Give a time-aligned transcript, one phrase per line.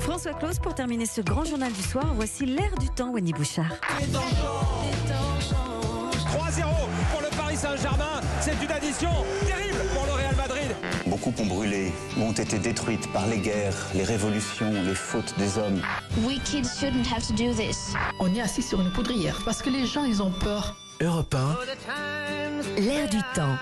[0.00, 3.72] François Claus, pour terminer ce grand journal du soir, voici l'air du temps, Wendy Bouchard.
[6.34, 6.64] 3-0
[7.10, 8.20] pour le Paris Saint-Germain.
[8.40, 9.10] C'est une addition
[9.46, 10.76] terrible pour le Real Madrid.
[11.06, 15.80] Beaucoup ont brûlé, ont été détruites par les guerres, les révolutions, les fautes des hommes.
[16.24, 17.94] We kids shouldn't have to do this.
[18.20, 20.76] On est assis sur une poudrière parce que les gens, ils ont peur.
[21.00, 23.56] Europe 1, L'air du temps.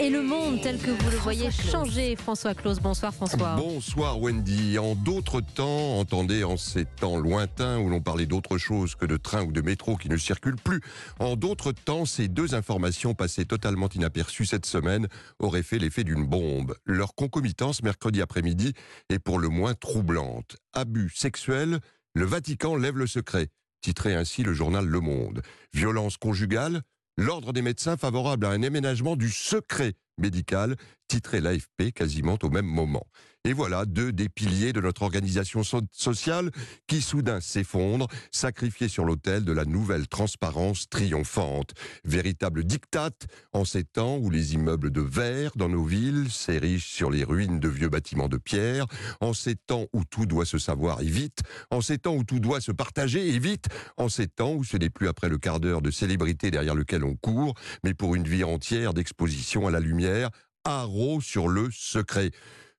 [0.00, 2.78] Et le monde tel que vous le voyez changer, François Claus.
[2.78, 3.56] Bonsoir François.
[3.56, 4.78] Bonsoir Wendy.
[4.78, 9.16] En d'autres temps, entendez en ces temps lointains où l'on parlait d'autre chose que de
[9.16, 10.80] trains ou de métro qui ne circulent plus,
[11.18, 15.08] en d'autres temps, ces deux informations passées totalement inaperçues cette semaine
[15.40, 16.76] auraient fait l'effet d'une bombe.
[16.84, 18.74] Leur concomitance mercredi après-midi
[19.08, 20.58] est pour le moins troublante.
[20.74, 21.80] Abus sexuels,
[22.14, 23.48] le Vatican lève le secret,
[23.80, 25.42] titrait ainsi le journal Le Monde.
[25.72, 26.82] Violence conjugale,
[27.18, 30.76] l'ordre des médecins favorable à un aménagement du secret médical,
[31.08, 33.06] titrait l'AFP quasiment au même moment.
[33.44, 36.50] Et voilà deux des piliers de notre organisation so- sociale
[36.86, 41.72] qui soudain s'effondrent, sacrifiés sur l'autel de la nouvelle transparence triomphante.
[42.04, 43.10] Véritable diktat
[43.52, 47.60] en ces temps où les immeubles de verre dans nos villes s'érigent sur les ruines
[47.60, 48.86] de vieux bâtiments de pierre,
[49.20, 52.40] en ces temps où tout doit se savoir et vite, en ces temps où tout
[52.40, 55.60] doit se partager et vite, en ces temps où ce n'est plus après le quart
[55.60, 59.80] d'heure de célébrité derrière lequel on court, mais pour une vie entière d'exposition à la
[59.80, 60.28] lumière,
[60.64, 62.30] haro sur le secret.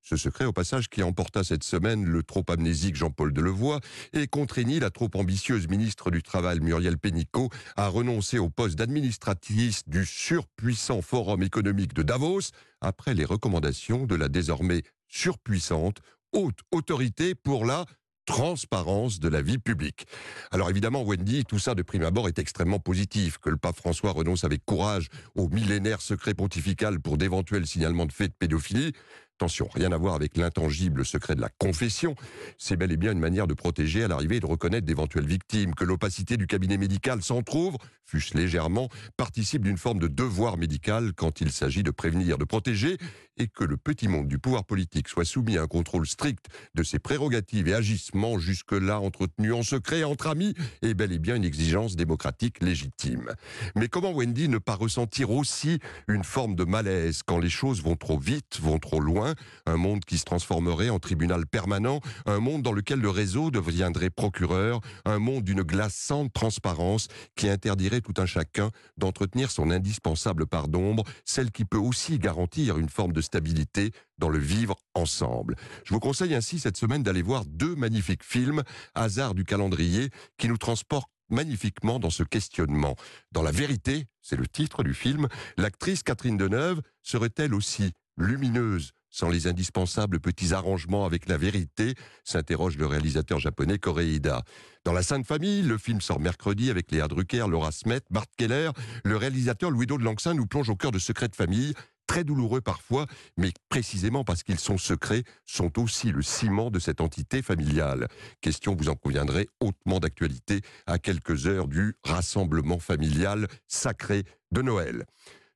[0.02, 3.80] Ce secret, au passage, qui emporta cette semaine le trop amnésique Jean-Paul Delevoye
[4.14, 9.84] et contraignit la trop ambitieuse ministre du Travail Muriel Pénicaud à renoncer au poste d'administratrice
[9.88, 16.00] du surpuissant Forum économique de Davos après les recommandations de la désormais surpuissante
[16.32, 17.86] haute autorité pour la
[18.30, 20.06] transparence de la vie publique.
[20.52, 23.40] Alors évidemment, Wendy, tout ça de prime abord est extrêmement positif.
[23.40, 28.14] Que le pape François renonce avec courage au millénaire secret pontifical pour d'éventuels signalements de
[28.14, 28.94] faits de pédophilie.
[29.42, 32.14] Attention, rien à voir avec l'intangible secret de la confession.
[32.58, 35.74] C'est bel et bien une manière de protéger à l'arrivée et de reconnaître d'éventuelles victimes.
[35.76, 41.40] Que l'opacité du cabinet médical s'entr'ouvre, fût-ce légèrement, participe d'une forme de devoir médical quand
[41.40, 42.98] il s'agit de prévenir, de protéger,
[43.38, 46.84] et que le petit monde du pouvoir politique soit soumis à un contrôle strict de
[46.84, 51.46] ses prérogatives et agissements jusque-là entretenus en secret entre amis est bel et bien une
[51.46, 53.34] exigence démocratique légitime.
[53.76, 57.96] Mais comment Wendy ne pas ressentir aussi une forme de malaise quand les choses vont
[57.96, 59.29] trop vite, vont trop loin,
[59.66, 64.10] un monde qui se transformerait en tribunal permanent, un monde dans lequel le réseau deviendrait
[64.10, 70.68] procureur, un monde d'une glaçante transparence qui interdirait tout un chacun d'entretenir son indispensable part
[70.68, 75.56] d'ombre, celle qui peut aussi garantir une forme de stabilité dans le vivre ensemble.
[75.86, 78.64] Je vous conseille ainsi cette semaine d'aller voir deux magnifiques films,
[78.96, 82.96] hasard du calendrier, qui nous transportent magnifiquement dans ce questionnement.
[83.32, 89.30] Dans la vérité, c'est le titre du film, l'actrice Catherine Deneuve serait-elle aussi lumineuse sans
[89.30, 94.44] les indispensables petits arrangements avec la vérité, s'interroge le réalisateur japonais Koreeda.
[94.86, 98.72] Dans La Sainte Famille, le film sort mercredi avec Léa Drucker, Laura Smet, Bart Keller.
[99.04, 101.74] Le réalisateur Louis de Langsin nous plonge au cœur de secrets de famille,
[102.08, 103.06] très douloureux parfois,
[103.38, 108.08] mais précisément parce qu'ils sont secrets, sont aussi le ciment de cette entité familiale.
[108.42, 115.06] Question, vous en conviendrez, hautement d'actualité à quelques heures du rassemblement familial sacré de Noël.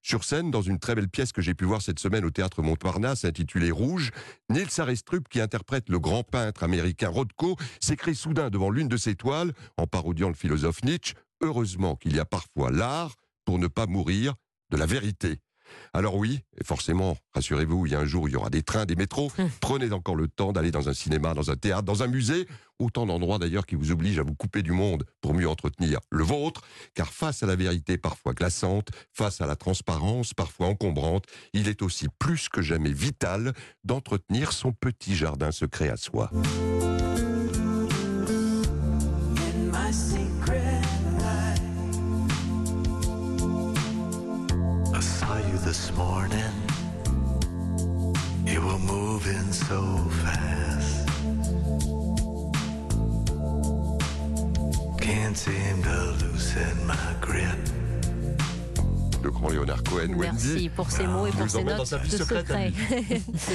[0.04, 2.62] Sur scène, dans une très belle pièce que j'ai pu voir cette semaine au théâtre
[2.62, 4.12] Montparnasse intitulée Rouge,
[4.50, 9.16] Nils Arestrup, qui interprète le grand peintre américain Rothko, s'écrit soudain devant l'une de ses
[9.16, 13.86] toiles, en parodiant le philosophe Nietzsche, Heureusement qu'il y a parfois l'art pour ne pas
[13.86, 14.36] mourir
[14.70, 15.40] de la vérité.
[15.94, 18.86] Alors oui, et forcément, rassurez-vous, il y a un jour il y aura des trains,
[18.86, 19.32] des métros.
[19.62, 22.48] Prenez encore le temps d'aller dans un cinéma, dans un théâtre, dans un musée,
[22.80, 26.24] autant d'endroits d'ailleurs qui vous obligent à vous couper du monde pour mieux entretenir le
[26.24, 26.62] vôtre,
[26.94, 31.82] car face à la vérité parfois glaçante, face à la transparence parfois encombrante, il est
[31.82, 33.54] aussi plus que jamais vital
[33.84, 36.32] d'entretenir son petit jardin secret à soi.
[45.54, 46.54] You this morning.
[48.46, 49.82] You were moving so
[50.24, 51.08] fast.
[55.00, 57.60] Can't seem to loosen my grip.
[59.24, 60.48] Le grand Léonard Cohen, Wendy.
[60.54, 62.72] Merci pour ces mots et pour nous ces notes dans sa vie de secrète, secret.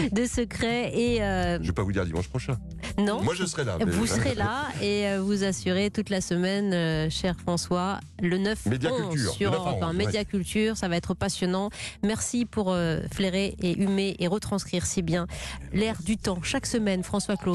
[0.12, 2.56] de secret et euh, Je vais pas vous dire dimanche prochain.
[2.98, 3.22] Non.
[3.22, 3.78] Moi, je serai là.
[3.86, 8.66] Vous serez là et euh, vous assurez toute la semaine, euh, cher François, le 9
[8.66, 9.86] Médiaculture, 11 sur le 9 à Europe 1.
[9.86, 10.04] 11, ouais.
[10.06, 11.70] Médiaculture, ça va être passionnant.
[12.02, 15.26] Merci pour euh, flairer et humer et retranscrire si bien
[15.72, 16.40] l'air du temps.
[16.42, 17.46] Chaque semaine, François Claus.